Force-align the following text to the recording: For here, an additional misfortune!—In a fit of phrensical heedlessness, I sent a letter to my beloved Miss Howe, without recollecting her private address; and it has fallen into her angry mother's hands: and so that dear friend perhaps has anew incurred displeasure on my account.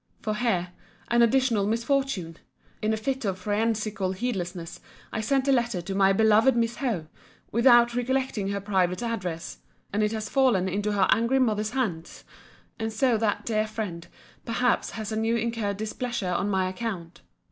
For 0.23 0.35
here, 0.37 0.69
an 1.09 1.21
additional 1.21 1.67
misfortune!—In 1.67 2.91
a 2.91 2.97
fit 2.97 3.23
of 3.23 3.37
phrensical 3.37 4.13
heedlessness, 4.15 4.79
I 5.13 5.21
sent 5.21 5.47
a 5.47 5.51
letter 5.51 5.79
to 5.79 5.93
my 5.93 6.11
beloved 6.11 6.55
Miss 6.55 6.77
Howe, 6.77 7.05
without 7.51 7.93
recollecting 7.93 8.47
her 8.47 8.59
private 8.59 9.03
address; 9.03 9.59
and 9.93 10.01
it 10.01 10.11
has 10.11 10.27
fallen 10.27 10.67
into 10.67 10.93
her 10.93 11.05
angry 11.11 11.37
mother's 11.37 11.69
hands: 11.69 12.23
and 12.79 12.91
so 12.91 13.15
that 13.19 13.45
dear 13.45 13.67
friend 13.67 14.07
perhaps 14.43 14.89
has 14.89 15.11
anew 15.11 15.35
incurred 15.35 15.77
displeasure 15.77 16.29
on 16.31 16.49
my 16.49 16.67
account. 16.67 17.21